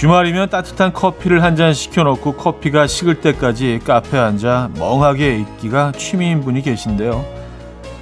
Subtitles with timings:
[0.00, 6.62] 주말이면 따뜻한 커피를 한 잔 시켜놓고 커피가 식을 때까지 카페에 앉아 멍하게 있기가 취미인 분이
[6.62, 7.22] 계신데요.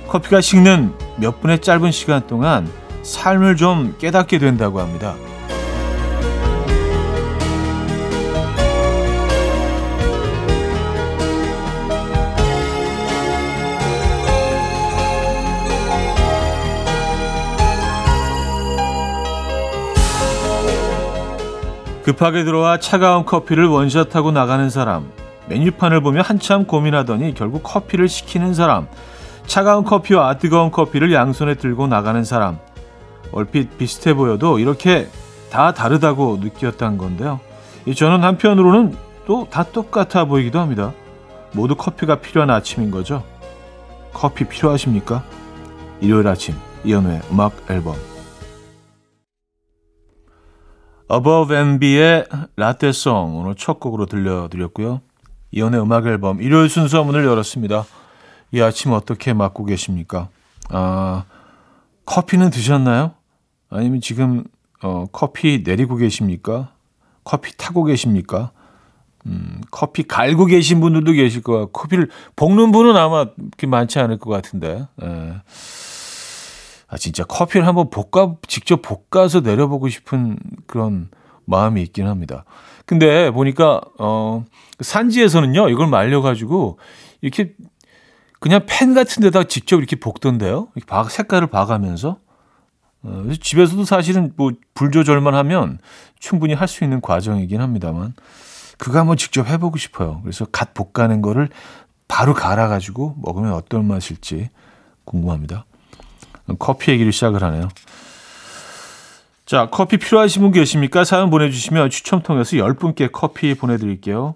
[0.07, 2.71] 커피가 식는 몇 분의 짧은 시간 동안
[3.03, 5.17] 삶을 좀 깨닫게 된다고 합니다.
[22.09, 25.13] 급하게 들어와 차가운 커피를 원샷하고 나가는 사람,
[25.51, 28.89] 메뉴판을 보며 한참 고민하더니 결국 커피를 시키는 사람,
[29.47, 32.59] 차가운 커피와 뜨거운 커피를 양손에 들고 나가는 사람.
[33.31, 35.07] 얼핏 비슷해 보여도 이렇게
[35.51, 37.41] 다 다르다고 느꼈던 건데요.
[37.95, 40.95] 저는 한편으로는 또 다 똑같아 보이기도 합니다.
[41.53, 43.23] 모두 커피가 필요한 아침인 거죠.
[44.15, 45.23] 커피 필요하십니까?
[46.01, 47.97] 일요일 아침 이연우의 음악 앨범
[51.11, 55.01] Above and Bey의 라떼송 오늘 첫 곡으로 들려드렸고요.
[55.53, 57.85] 이연의 음악 앨범 일요일 순서 문을 열었습니다.
[58.53, 60.29] 이 아침 어떻게 맞고 계십니까?
[60.71, 61.25] 아,
[62.05, 63.13] 커피는 드셨나요?
[63.71, 64.45] 아니면 지금
[64.83, 66.73] 어, 커피 내리고 계십니까?
[67.25, 68.53] 커피 타고 계십니까?
[69.27, 71.67] 음, 커피 갈고 계신 분들도 계실 거야.
[71.73, 74.87] 커피를 볶는 분은 아마 그렇게 많지 않을 것 같은데.
[75.03, 75.35] 예.
[76.89, 81.11] 아, 진짜 커피를 한번 볶아, 직접 볶아서 내려보고 싶은 그런
[81.45, 82.45] 마음이 있긴 합니다.
[82.87, 84.45] 근데 보니까, 어,
[84.81, 86.79] 산지에서는요, 이걸 말려가지고,
[87.21, 87.55] 이렇게
[88.41, 90.69] 그냥 팬 같은 데다 직접 이렇게 볶던데요.
[90.75, 92.19] 이렇게 박, 색깔을 봐가면서.
[93.03, 95.79] 어, 집에서도 사실은 뭐 불 조절만 하면
[96.19, 98.15] 충분히 할 수 있는 과정이긴 합니다만,
[98.79, 100.21] 그거 한번 직접 해보고 싶어요.
[100.23, 101.49] 그래서 갓 볶아낸 거를
[102.07, 104.49] 바로 갈아가지고 먹으면 어떤 맛일지
[105.05, 105.67] 궁금합니다.
[106.59, 107.69] 커피 얘기를 시작을 하네요.
[109.47, 111.05] 자, 커피 필요하신 분 계십니까?
[111.05, 114.35] 사연 보내주시면 추첨 통해서 10분께 커피 보내드릴게요.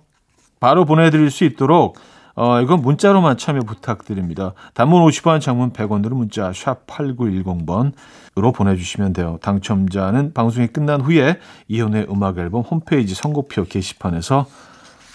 [0.59, 1.99] 바로 보내드릴 수 있도록
[2.35, 4.55] 어, 이건 문자로만 참여 부탁드립니다.
[4.75, 9.39] 단문 50원, 장문 100원 으로 문자 샵 8910번으로 보내주시면 돼요.
[9.43, 14.47] 당첨자는 방송이 끝난 후에 이혼의 음악 앨범 홈페이지 선곡표 게시판에서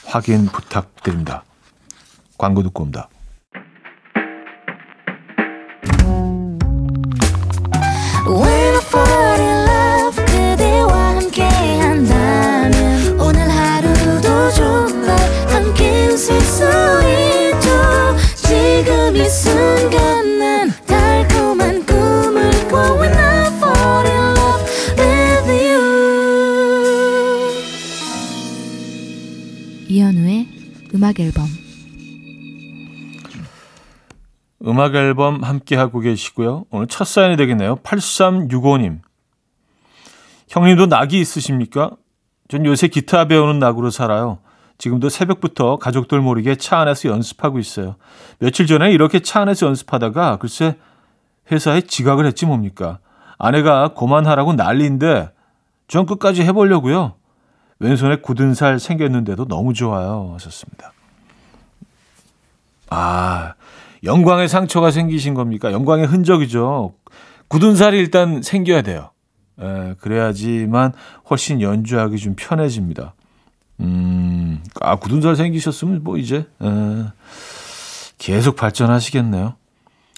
[0.05, 1.43] 확인 부탁드립니다.
[2.37, 3.09] 광고 듣고 옵니다.
[34.87, 36.65] 음악 앨범 함께 하고 계시고요.
[36.69, 37.77] 오늘 첫 사연이 되겠네요.
[37.77, 38.99] 8365님.
[40.47, 41.91] 형님도 낙이 있으십니까?
[42.47, 44.39] 전 요새 기타 배우는 낙으로 살아요.
[44.77, 47.95] 지금도 새벽부터 가족들 모르게 차 안에서 연습하고 있어요.
[48.39, 50.77] 며칠 전에 이렇게 차 안에서 연습하다가 글쎄
[51.51, 52.99] 회사에 지각을 했지 뭡니까?
[53.37, 55.31] 아내가 고만하라고 난리인데
[55.89, 57.15] 전 끝까지 해보려고요.
[57.79, 60.31] 왼손에 굳은 살 생겼는데도 너무 좋아요.
[60.35, 60.93] 하셨습니다.
[62.89, 63.53] 아,
[64.03, 65.71] 영광의 상처가 생기신 겁니까?
[65.71, 66.93] 영광의 흔적이죠.
[67.47, 69.11] 굳은 살이 일단 생겨야 돼요.
[69.59, 70.93] 에, 그래야지만
[71.29, 73.15] 훨씬 연주하기 좀 편해집니다.
[73.79, 77.05] 음, 아, 굳은 살 생기셨으면 뭐 이제, 에,
[78.17, 79.55] 계속 발전하시겠네요.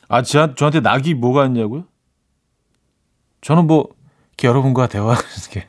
[0.07, 1.84] 아, 저, 저한테 낙이 뭐가 있냐고요?
[3.41, 3.88] 저는 뭐,
[4.44, 5.68] 여러분과 대화하는 게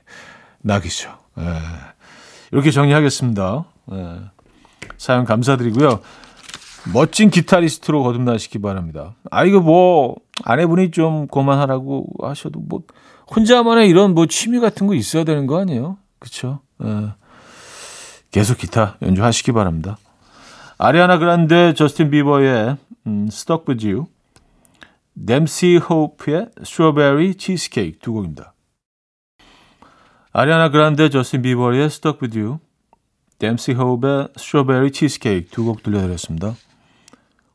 [0.60, 1.10] 낙이죠.
[1.38, 1.42] 에,
[2.52, 3.64] 이렇게 정리하겠습니다.
[3.92, 4.20] 에,
[4.98, 6.00] 사연 감사드리고요.
[6.92, 9.14] 멋진 기타리스트로 거듭나시기 바랍니다.
[9.30, 12.82] 아, 이거 뭐, 아내분이 좀 그만하라고 하셔도 뭐,
[13.34, 15.98] 혼자만의 이런 뭐 취미 같은 거 있어야 되는 거 아니에요?
[16.18, 16.60] 그쵸?
[16.82, 17.12] 예.
[18.30, 19.98] 계속 기타 연주하시기 바랍니다.
[20.78, 24.06] 아리아나 그란데, 저스틴 비버의 음, Stuck With You,
[25.26, 28.54] 댐시 호프의 Strawberry Cheesecake 두 곡입니다.
[30.32, 32.58] 아리아나 그란데, 저스틴 비버의 Stuck With You,
[33.38, 36.54] 댐시 호프의 Strawberry Cheesecake 두 곡 들려드렸습니다.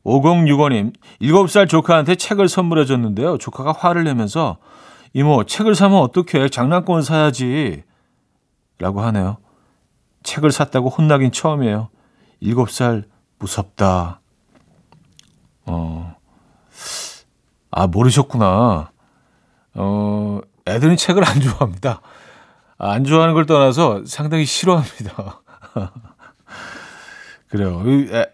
[0.05, 3.37] 5065님, 7살 조카한테 책을 선물해 줬는데요.
[3.37, 4.57] 조카가 화를 내면서
[5.13, 6.49] 이모, 책을 사면 어떡해?
[6.49, 7.83] 장난권 사야지.
[8.77, 9.37] 라고 하네요.
[10.23, 11.89] 책을 샀다고 혼나긴 처음이에요.
[12.43, 13.05] 7살
[13.39, 14.21] 무섭다.
[15.65, 16.15] 어,
[17.71, 18.91] 아, 모르셨구나.
[19.75, 22.01] 어, 애들은 책을 안 좋아합니다.
[22.77, 25.41] 안 좋아하는 걸 떠나서 상당히 싫어합니다.
[27.55, 27.83] 그래요.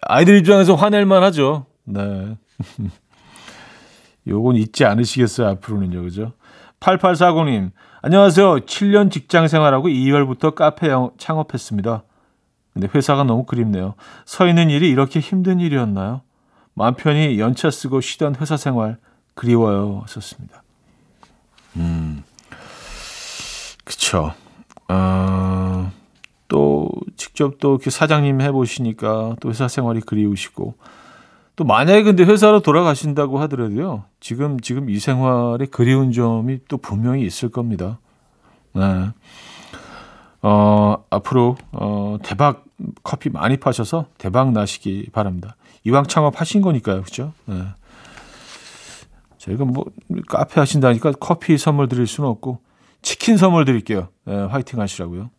[0.02, 1.66] 아이들 입장에서 화낼만 하죠.
[1.84, 2.38] 네.
[4.28, 6.34] 요건 잊지 않으시겠어요, 앞으로는요, 그죠?
[6.80, 7.72] 8840님,
[8.02, 8.62] 안녕하세요.
[8.62, 10.90] 7년 직장 생활하고 2월부터 카페
[11.20, 12.04] 창업했습니다.
[12.74, 13.94] 근데 회사가 너무 그립네요.
[14.26, 16.22] 서 있는 일이 이렇게 힘든 일이었나요?
[16.74, 18.98] 마음 편히 연차 쓰고 쉬던 회사 생활
[19.36, 20.04] 그리워요.
[20.08, 20.64] 썼습니다.
[21.76, 22.24] 음,
[23.84, 24.34] 그쵸.
[24.88, 25.51] 어, 또
[27.22, 30.74] 직접 또 사장님 해보시니까 또 회사 생활이 그리우시고
[31.56, 34.06] 또 만약에 근데 회사로 돌아가신다고 하더라도요.
[34.20, 38.00] 지금 지금 이 생활에 그리운 점이 또 분명히 있을 겁니다.
[38.74, 39.12] 네.
[40.42, 42.66] 어, 앞으로 어, 대박
[43.04, 45.56] 커피 많이 파셔서 대박 나시기 바랍니다.
[45.84, 47.04] 이왕 창업하신 거니까요.
[47.04, 47.34] 그죠?
[47.46, 47.66] 네.
[49.38, 49.86] 저희가 뭐
[50.28, 52.62] 카페 하신다니까 커피 선물 드릴 수는 없고
[53.04, 54.08] 치킨 선물 드릴게요.
[54.26, 55.30] 네, 화이팅 하시라고요.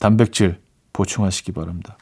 [0.00, 0.58] 단백질
[0.98, 1.96] 보충하시기 바랍니다.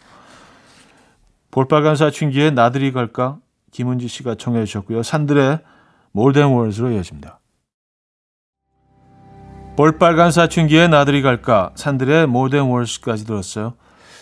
[1.51, 3.39] 볼빨간 사춘기에 나들이 갈까?
[3.71, 5.03] 김은지 씨가 청해 주셨고요.
[5.03, 5.61] 산들의
[6.13, 7.41] 몰덴 월즈로 이어집니다.
[9.77, 11.73] 볼빨간 사춘기에 나들이 갈까?
[11.75, 13.75] 산들의 몰덴 월즈까지 들었어요.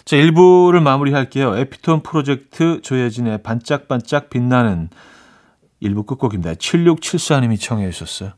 [0.04, 1.56] 자, 1부를 마무리할게요.
[1.56, 4.90] 에피톤 프로젝트 조혜진의 반짝반짝 빛나는
[5.80, 6.54] 1부 끝곡입니다.
[6.54, 8.32] 7674님이 청해 주셨어요.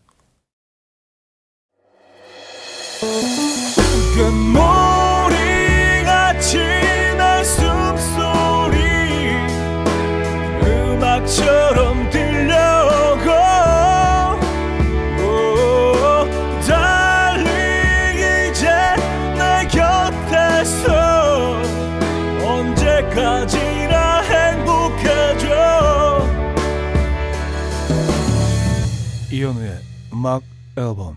[29.33, 29.81] 이현우의
[30.13, 30.43] 음악
[30.79, 31.17] 앨범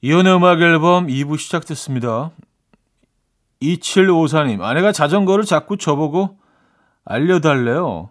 [0.00, 2.30] 이현우의 음악 앨범 2부 시작됐습니다.
[3.60, 6.45] 2754님 아내가 자전거를 자꾸 저보고
[7.06, 8.10] 알려달래요.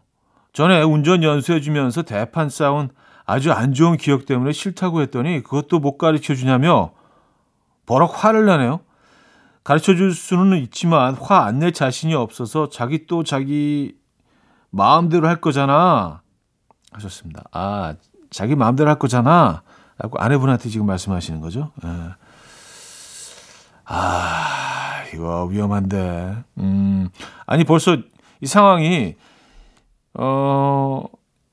[0.53, 2.89] 전에 운전 연수해주면서 대판 싸운
[3.25, 6.91] 아주 안 좋은 기억 때문에 싫다고 했더니 그것도 못 가르쳐 주냐며
[7.85, 8.79] 버럭 화를 내네요.
[9.63, 13.95] 가르쳐 줄 수는 있지만 화 안 낼 자신이 없어서 자기 또 자기
[14.69, 16.21] 마음대로 할 거잖아.
[16.93, 17.43] 하셨습니다.
[17.51, 17.95] 아,
[18.29, 19.63] 자기 마음대로 할 거잖아.
[19.97, 21.71] 라고 아내분한테 지금 말씀하시는 거죠.
[21.83, 21.89] 예.
[23.85, 26.43] 아, 이거 위험한데.
[26.59, 27.09] 음,
[27.45, 27.97] 아니, 벌써
[28.41, 29.15] 이 상황이,
[30.13, 31.03] 어,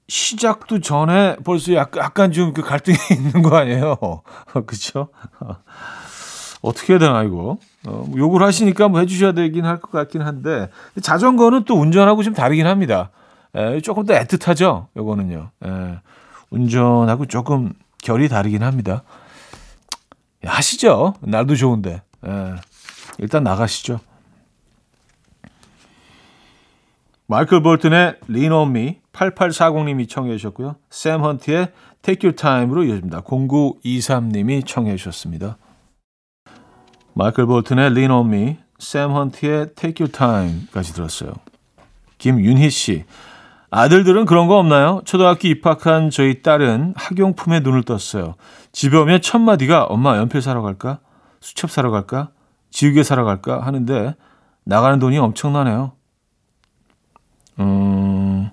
[0.08, 3.96] 시작도 전에 벌써 약간, 약간 좀 그 갈등이 있는 거 아니에요?
[4.66, 5.08] 그쵸?
[6.62, 7.56] 어떻게 해야 되나, 이거?
[7.86, 10.68] 어, 뭐 욕을 하시니까 뭐 해주셔야 되긴 할 것 같긴 한데,
[11.00, 13.10] 자전거는 또 운전하고 좀 다르긴 합니다.
[13.54, 14.86] 에, 조금 더 애틋하죠.
[14.96, 15.50] 요거는요.
[15.64, 15.98] 에,
[16.50, 19.02] 운전하고 조금 결이 다르긴 합니다.
[20.44, 21.14] 하시죠.
[21.20, 22.02] 날도 좋은데.
[22.26, 22.54] 에,
[23.18, 23.98] 일단 나가시죠.
[27.26, 30.76] 마이클 볼튼의 Lean on Me 8840님이 청해 주셨고요.
[30.90, 31.68] 샘 헌트의
[32.02, 33.22] Take Your Time으로 이어집니다.
[33.22, 35.56] 0923님이 청해 주셨습니다.
[37.14, 41.32] 마이클 볼튼의 Lean on Me, 샘 헌트의 Take Your Time까지 들었어요.
[42.18, 43.04] 김윤희 씨,
[43.70, 45.02] 아들들은 그런 거 없나요?
[45.04, 48.34] 초등학교 입학한 저희 딸은 학용품에 눈을 떴어요.
[48.72, 51.00] 집에 오면 첫 마디가 엄마 연필 사러 갈까?
[51.40, 52.30] 수첩 사러 갈까?
[52.70, 53.60] 지우개 사러 갈까?
[53.60, 54.14] 하는데
[54.64, 55.92] 나가는 돈이 엄청나네요.
[57.62, 58.50] 음,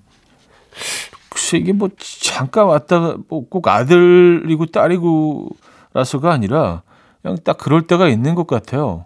[1.29, 6.83] 글쎄 이게 뭐 잠깐 왔다가 뭐 꼭 아들이고 딸이고라서가 아니라
[7.21, 9.05] 그냥 딱 그럴 때가 있는 것 같아요.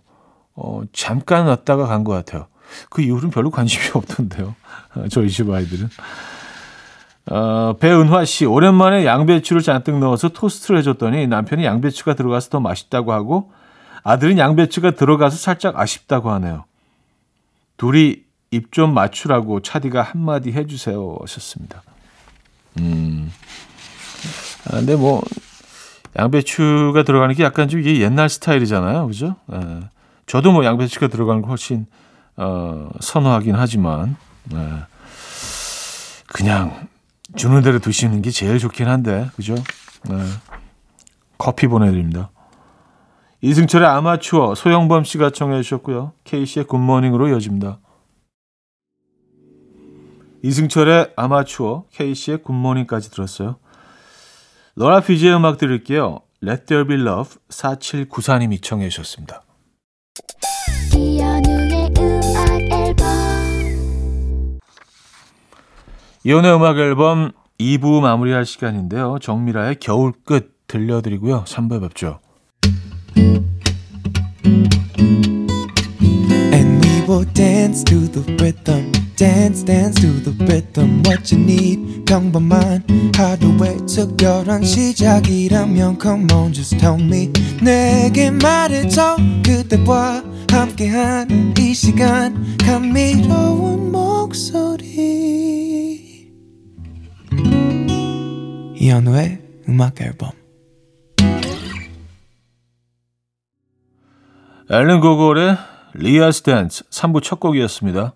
[0.56, 2.48] 어, 잠깐 왔다가 간 것 같아요.
[2.90, 4.56] 그 이후로는 별로 관심이 없던데요.
[5.10, 5.90] 저희 집 아이들은.
[7.32, 13.52] 어, 배은화 씨, 오랜만에 양배추를 잔뜩 넣어서 토스트를 해줬더니 남편이 양배추가 들어가서 더 맛있다고 하고
[14.04, 16.66] 아들은 양배추가 들어가서 살짝 아쉽다고 하네요.
[17.78, 21.82] 둘이 입 좀 맞추라고 차디가 한마디 해주세요 하셨습니다.
[22.80, 23.32] 음.
[24.68, 25.22] 아, 근데 뭐,
[26.18, 29.08] 양배추가 들어가는 게 약간 좀 옛날 스타일이잖아요.
[29.08, 29.36] 그죠?
[29.52, 29.80] 예.
[30.28, 31.86] 저도 뭐 양배추가 들어가는 거 훨씬
[32.38, 34.58] 어, 선호하긴 하지만 네.
[36.28, 36.88] 그냥
[37.36, 39.56] 주는 대로 드시는 게 제일 좋긴 한데 그죠?
[40.10, 40.16] 네.
[41.38, 42.30] 커피 보내드립니다.
[43.42, 46.14] 이승철의 아마추어 소영범 씨가 청해 주셨고요.
[46.24, 47.80] K 씨의 굿모닝으로 이어집니다.
[50.44, 53.56] 이승철의 아마추어 K 씨의 굿모닝까지 들었어요.
[54.76, 56.20] 로라 피지의 음악 들을게요.
[56.44, 59.44] Let There Be Love 4794님이 청해 주셨습니다.
[66.26, 69.20] 이혼의 음악 앨범 2부 마무리할 시간인데요.
[69.22, 71.46] 정미라의 겨울 끝 들려드리고요.
[71.46, 72.20] 3부에 뵙죠.
[73.16, 73.53] And
[77.34, 82.84] dance to the rhythm dance dance to the rhythm what you need 평범한
[83.16, 93.92] 하루의 특별한 시작이라면 come on just tell me 내게 말해줘 그대와 함께한 이 시간 감미로운
[93.92, 95.24] 목소리
[98.76, 99.40] 이현우의
[99.70, 100.32] 음악 앨범
[104.70, 108.16] 앨런 고골의 Leah's Dance 3부 첫 곡이었습니다.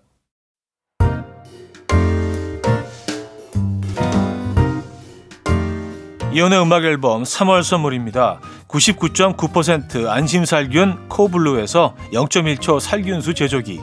[6.32, 8.40] 이연의 음악 앨범 3월 선물입니다.
[8.66, 13.80] 99.9% 안심살균 코블루에서 0.1초 살균수 제조기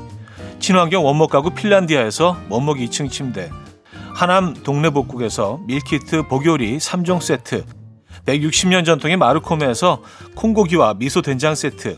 [0.59, 3.49] 친환경 원목 가구 핀란디아에서 원목 2층 침대
[4.13, 7.65] 하남 동네복국에서 밀키트 보요리 3종 세트
[8.25, 10.01] 160년 전통의 마루코메에서
[10.35, 11.97] 콩고기와 미소 된장 세트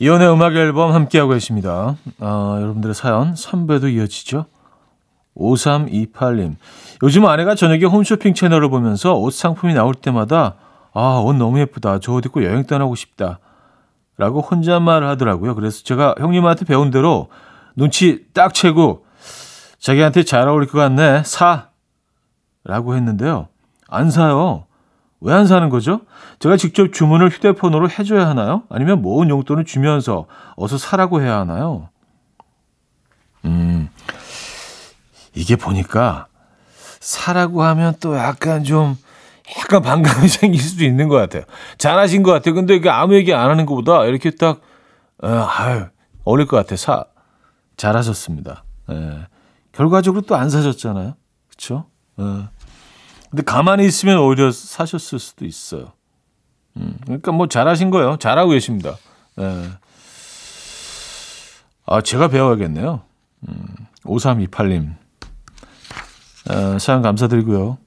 [0.00, 1.96] 이연의 음악 앨범 함께하고 계십니다.
[2.18, 4.46] 아, 여러분들의 사연 3배도 이어지죠.
[5.36, 6.56] 5328님.
[7.04, 10.56] 요즘 아내가 저녁에 홈쇼핑 채널을 보면서 옷 상품이 나올 때마다
[10.92, 12.00] 아, 옷 너무 예쁘다.
[12.00, 13.38] 저 옷 입고 여행 떠나고 싶다.
[14.18, 15.54] 라고 혼잣말을 하더라고요.
[15.54, 17.28] 그래서 제가 형님한테 배운 대로
[17.76, 19.04] 눈치 딱 채고
[19.78, 21.22] 자기한테 잘 어울릴 것 같네.
[21.24, 21.68] 사.
[22.64, 23.48] 라고 했는데요.
[23.88, 24.66] 안 사요.
[25.20, 26.00] 왜 안 사는 거죠?
[26.40, 28.64] 제가 직접 주문을 휴대폰으로 해줘야 하나요?
[28.68, 30.26] 아니면 모은 용돈을 주면서
[30.56, 31.88] 어서 사라고 해야 하나요?
[33.44, 33.88] 음,
[35.34, 36.26] 이게 보니까
[37.00, 38.96] 사라고 하면 또 약간 좀
[39.58, 41.42] 약간 반감이 생길 수도 있는 것 같아요.
[41.78, 42.54] 잘하신 것 같아요.
[42.54, 44.60] 근데 이게 아무 얘기 안 하는 것보다 이렇게 딱,
[45.22, 45.86] 어, 아유,
[46.24, 46.76] 어울릴 것 같아.
[46.76, 47.04] 사,
[47.76, 48.64] 잘하셨습니다.
[48.90, 49.26] 예.
[49.72, 51.14] 결과적으로 또 안 사셨잖아요.
[51.48, 51.86] 그쵸?
[52.20, 52.24] 예.
[53.30, 55.92] 근데 가만히 있으면 오히려 사셨을 수도 있어요.
[56.76, 58.16] 음, 그러니까 뭐 잘하신 거예요.
[58.18, 58.96] 잘하고 계십니다.
[59.40, 59.70] 예.
[61.86, 63.02] 아, 제가 배워야겠네요.
[63.48, 63.64] 음,
[64.04, 64.94] 5328님.
[66.50, 67.78] 어, 사연 감사드리고요.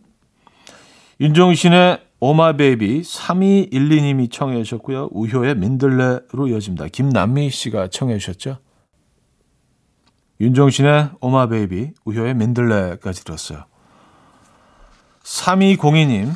[1.19, 5.09] 윤종신의 오마 베이비 3212님이 청해 주셨고요.
[5.11, 6.87] 우효의 민들레로 이어집니다.
[6.87, 8.57] 김남미 씨가 청해 주셨죠.
[10.41, 13.63] 윤종신의 오마 베이비, 우효의 민들레까지 들었어요.
[15.23, 16.33] 3202님,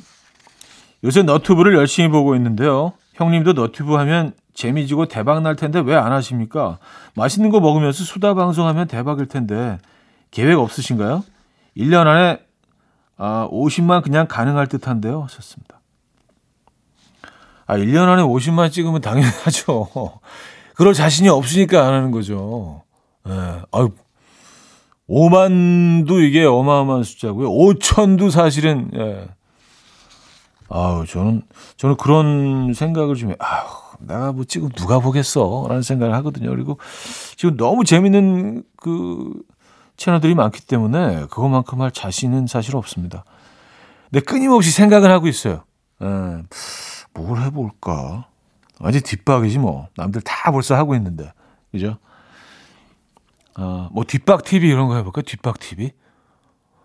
[1.03, 2.93] 요새 너튜브를 열심히 보고 있는데요.
[3.15, 6.79] 형님도 너튜브 하면 재미지고 대박 날 텐데 왜 안 하십니까?
[7.15, 9.77] 맛있는 거 먹으면서 수다 방송하면 대박일 텐데
[10.31, 11.23] 계획 없으신가요?
[11.75, 12.39] 1년 안에
[13.19, 15.23] 아, 50만 그냥 가능할 듯한데요.
[15.23, 15.81] 하셨습니다.
[17.67, 19.89] 아, 1년 안에 50만 찍으면 당연하죠.
[20.73, 22.83] 그럴 자신이 없으니까 안 하는 거죠.
[23.27, 23.61] 예.
[23.71, 23.91] 아유,
[25.09, 27.49] 5만도 이게 어마어마한 숫자고요.
[27.51, 29.27] 5천도 사실은 예.
[30.69, 31.41] 아우 저는
[31.77, 33.35] 저는 그런 생각을 좀 해.
[33.39, 33.67] 아우
[33.99, 36.49] 내가 뭐 지금 누가 보겠어라는 생각을 하거든요.
[36.51, 36.79] 그리고
[37.35, 39.33] 지금 너무 재밌는 그
[39.99, 43.25] 채널들이 많기 때문에 그것만큼 할 자신은 사실 없습니다.
[44.09, 45.63] 근데 끊임없이 생각을 하고 있어요.
[46.01, 46.05] 예.
[47.13, 48.27] 뭘 해볼까?
[48.79, 49.87] 완전 뒷박이지 뭐.
[49.97, 51.31] 남들 다 벌써 하고 있는데.
[51.71, 51.97] 그죠?
[53.57, 55.21] 어, 뭐 뒷박 TV 이런 거 해볼까?
[55.21, 55.91] 뒷박 TV?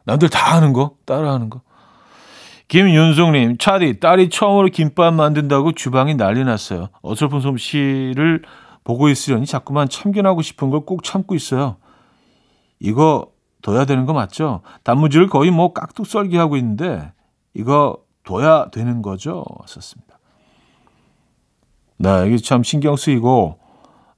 [0.04, 0.96] 남들 다 하는 거?
[1.06, 1.60] 따라 하는 거?
[2.66, 6.88] 김윤송님, 차디, 딸이 처음으로 김밥 만든다고 주방이 난리 났어요.
[7.02, 8.42] 어설픈 솜씨를
[8.82, 11.76] 보고 있으려니 자꾸만 참견하고 싶은 걸 꼭 참고 있어요.
[12.80, 14.60] 이거 둬야 되는 거 맞죠?
[14.82, 17.12] 단무지를 거의 뭐 깍둑 썰기 하고 있는데
[17.54, 19.44] 이거 둬야 되는 거죠?
[19.66, 20.18] 썼습니다.
[21.96, 23.58] 네, 이게 참 신경 쓰이고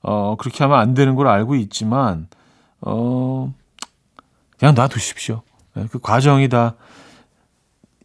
[0.02, 2.28] 어 그렇게 하면 안 되는 걸 알고 있지만
[2.80, 3.52] 어
[4.58, 5.42] 그냥 놔두십시오.
[5.75, 6.75] 네, 그 과정이 다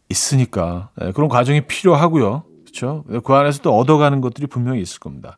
[0.08, 2.44] 있으니까 네, 그런 과정이 필요하고요.
[2.60, 3.04] 그렇죠?
[3.24, 5.36] 그 안에서 또 얻어가는 것들이 분명히 있을 겁니다.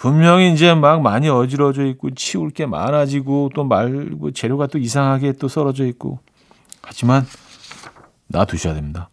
[0.00, 5.46] 분명히 이제 막 많이 어지러져 있고 치울 게 많아지고 또 말고 재료가 또 이상하게 또
[5.46, 6.20] 썰어져 있고
[6.80, 7.26] 하지만
[8.28, 9.10] 놔두셔야 됩니다.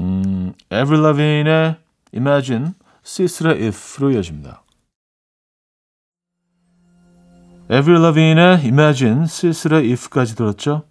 [0.00, 1.76] 음, Avril Lavigne의
[2.14, 2.70] Imagine,
[3.04, 4.62] Sister If로 이어집니다.
[7.70, 10.84] Avril Lavigne의 Imagine, Sister If까지 들었죠?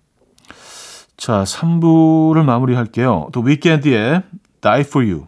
[1.18, 3.30] 자, 3부를 마무리할게요.
[3.34, 4.22] 또 위켄드의
[4.62, 5.28] Die For You.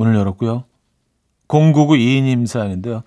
[0.00, 0.64] 문을 열었고요.
[1.48, 3.02] 0992님 사연인데요.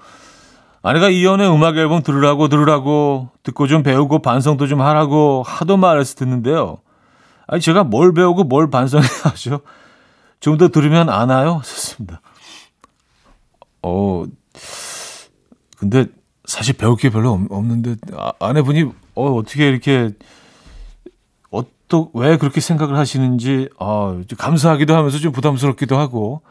[0.83, 6.79] 아내가 이연의 음악 앨범 들으라고 들으라고 듣고 좀 배우고 반성도 좀 하라고 하도 말해서 듣는데요.
[7.47, 9.62] 아니 제가 뭘 배우고 뭘 반성해야죠.
[10.39, 11.62] 좀 더 들으면 아나요?
[11.63, 12.21] 좋습니다.
[13.81, 14.25] 어
[15.79, 16.05] 근데
[16.45, 18.84] 사실 배울 게 별로 없- 없는데 아, 아내분이
[19.15, 20.12] 어 어떻게 이렇게
[21.89, 26.41] 또왜 그렇게 생각을 하시는지 아, 좀 감사하기도 하면서 좀 부담스럽기도 하고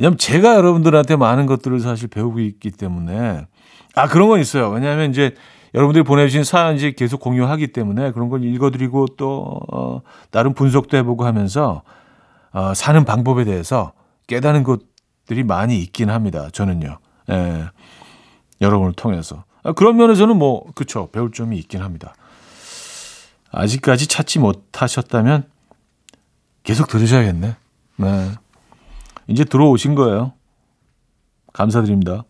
[0.00, 3.46] 왜냐면 제가 여러분들한테 많은 것들을 사실 배우고 있기 때문에
[3.94, 4.70] 아 그런 건 있어요.
[4.70, 5.34] 왜냐하면 이제
[5.74, 11.82] 여러분들이 보내주신 사연지 계속 공유하기 때문에 그런 걸 읽어드리고 또 어, 나름 분석도 해보고 하면서
[12.52, 13.92] 어, 사는 방법에 대해서
[14.26, 16.48] 깨닫는 것들이 많이 있긴 합니다.
[16.50, 16.98] 저는요.
[17.30, 17.66] 예,
[18.62, 22.14] 여러분을 통해서 아, 그런 면에서는 뭐 그쵸 배울 점이 있긴 합니다.
[23.52, 25.44] 아직까지 찾지 못하셨다면
[26.62, 27.56] 계속 들으셔야겠네.
[27.96, 28.30] 네.
[29.30, 30.32] 이제 들어오신 거예요.
[31.52, 32.24] 감사드립니다.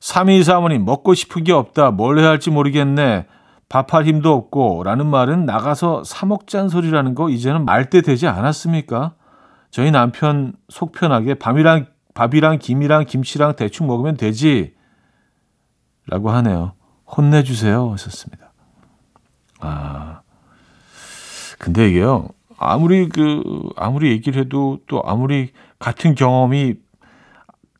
[0.00, 1.90] 3235님, 먹고 싶은 게 없다.
[1.92, 3.26] 뭘 해야 할지 모르겠네.
[3.68, 4.82] 밥할 힘도 없고.
[4.84, 9.14] 라는 말은 나가서 사먹잔 소리라는 거 이제는 말때 되지 않았습니까?
[9.70, 14.74] 저희 남편 속 편하게 밥이랑, 밥이랑 김이랑 김치랑 대충 먹으면 되지.
[16.06, 16.72] 라고 하네요.
[17.06, 17.92] 혼내주세요.
[17.92, 18.52] 하셨습니다.
[19.60, 20.20] 아.
[21.58, 22.28] 근데 이게요.
[22.58, 23.42] 아무리 그
[23.76, 26.74] 아무리 얘기를 해도 또 아무리 같은 경험이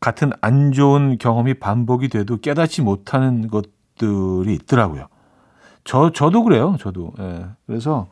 [0.00, 5.08] 같은 안 좋은 경험이 반복이 돼도 깨닫지 못하는 것들이 있더라고요.
[5.84, 6.76] 저 저도 그래요.
[6.78, 7.12] 저도.
[7.18, 7.46] 예.
[7.66, 8.08] 그래서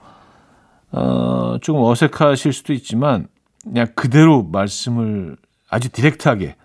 [0.90, 3.28] 어 조금 어색하실 수도 있지만
[3.62, 5.36] 그냥 그대로 말씀을
[5.70, 6.56] 아주 디렉트하게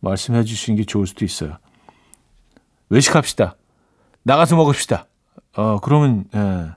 [0.00, 1.58] 말씀해 주시는 게 좋을 수도 있어요.
[2.88, 3.56] 외식합시다.
[4.22, 5.06] 나가서 먹읍시다.
[5.56, 6.70] 어 그러면 예.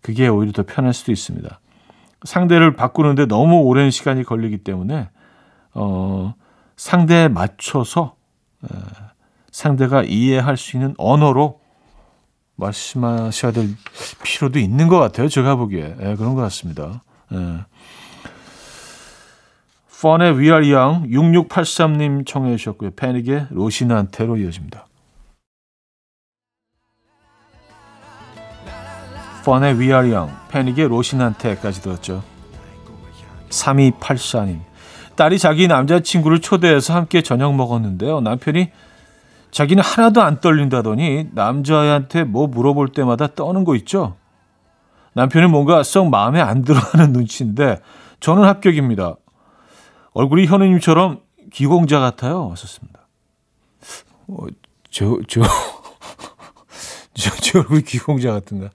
[0.00, 1.58] 그게 오히려 더 편할 수도 있습니다.
[2.24, 5.08] 상대를 바꾸는데 너무 오랜 시간이 걸리기 때문에
[5.74, 6.34] 어,
[6.76, 8.16] 상대에 맞춰서
[8.64, 8.68] 에,
[9.50, 11.60] 상대가 이해할 수 있는 언어로
[12.56, 13.68] 말씀하셔야 될
[14.22, 15.28] 필요도 있는 것 같아요.
[15.28, 17.02] 제가 보기에 예, 그런 것 같습니다.
[17.32, 17.64] 예.
[20.00, 22.90] 펀의 Young 6683님 청해 주셨고요.
[22.96, 24.86] 패닉의 로시나한테로 이어집니다.
[29.46, 32.24] 펀의 We Are 패닉의 로신한테까지 들었죠.
[33.48, 34.58] 3284님.
[35.14, 38.20] 딸이 자기 남자친구를 초대해서 함께 저녁 먹었는데요.
[38.20, 38.72] 남편이
[39.52, 44.16] 자기는 하나도 안 떨린다더니 남자애한테 뭐 물어볼 때마다 떠는 거 있죠.
[45.14, 47.78] 남편은 뭔가 썩 마음에 안 들어하는 눈치인데
[48.18, 49.14] 저는 합격입니다.
[50.12, 51.20] 얼굴이 현우님처럼
[51.52, 52.48] 기공자 같아요.
[52.48, 52.98] 왔었습니다.
[54.26, 54.38] 어,
[54.90, 55.42] 저, 저,
[57.14, 58.70] 저, 저 얼굴 기공자 같은가.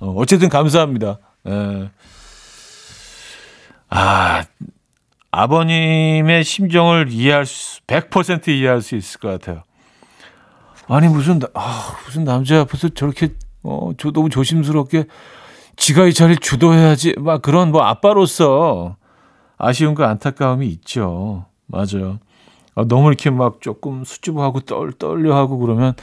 [0.00, 1.18] 어, 어쨌든 감사합니다.
[1.48, 1.90] 예.
[3.88, 4.44] 아,
[5.30, 9.62] 아버님의 심정을 이해할 수, 100% 이해할 수 있을 것 같아요.
[10.88, 15.04] 아니, 무슨, 나- 아, 무슨 남자 앞에서 저렇게, 어, 저 너무 조심스럽게
[15.76, 17.14] 지가 이 자리를 주도해야지.
[17.18, 18.96] 막 그런 뭐 아빠로서
[19.56, 21.46] 아쉬움과 안타까움이 있죠.
[21.66, 22.18] 맞아요.
[22.74, 25.94] 아, 너무 이렇게 막 조금 수줍어하고 떨, 떨려하고 그러면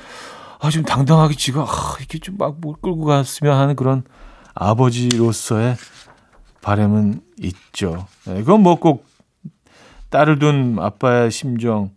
[0.59, 4.03] 아, 좀 당당하게 지가 아, 이렇게 좀 막 뭘 끌고 갔으면 하는 그런
[4.55, 5.75] 아버지로서의
[6.61, 8.07] 바람은 있죠.
[8.25, 9.05] 네, 그건 뭐 꼭
[10.09, 11.91] 딸을 둔 아빠의 심정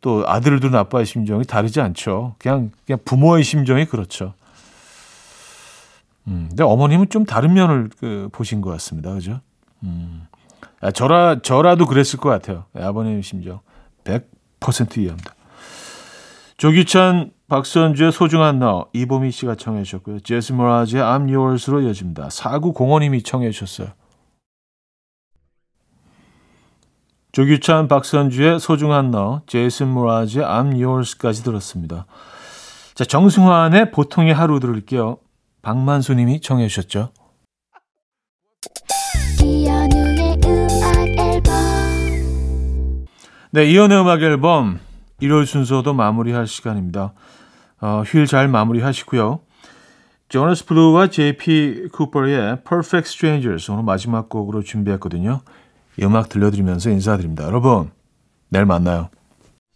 [0.00, 2.34] 또 아들을 둔 아빠의 심정이 다르지 않죠.
[2.38, 4.34] 그냥 그냥 부모의 심정이 그렇죠.
[6.26, 9.14] 음, 근데 어머님은 좀 다른 면을 그, 보신 것 같습니다.
[9.14, 9.40] 그죠?
[9.82, 10.26] 음.
[10.80, 12.66] 아, 저라, 저라도 그랬을 것 같아요.
[12.72, 13.60] 네, 아버님 심정.
[14.04, 15.34] 100% 이해합니다.
[16.58, 20.20] 조규찬, 박선주의 소중한 너, 이보미 씨가 청해 주셨고요.
[20.20, 22.28] 제스 모라즈의 I'm Yours로 이어집니다.
[22.28, 23.88] 4905님이 청해 주셨어요.
[27.32, 32.04] 조규찬, 박선주의 소중한 너, 제이슨 모라즈의 I'm Yours까지 들었습니다.
[32.94, 35.16] 자, 정승환의 보통의 하루 들을게요.
[35.62, 37.12] 박만수 님이 청해 주셨죠.
[43.52, 44.80] 네, 이연의 음악 앨범
[45.20, 47.14] 일요일 순서도 마무리할 시간입니다.
[47.80, 49.40] 어, 휴일 잘 마무리하시고요.
[50.28, 55.40] 조너스 블루와 JP 쿠퍼의 Perfect Strangers 오늘 마지막 곡으로 준비했거든요.
[55.98, 57.44] 이 음악 들려드리면서 인사드립니다.
[57.44, 57.90] 여러분,
[58.50, 59.08] 내일 만나요.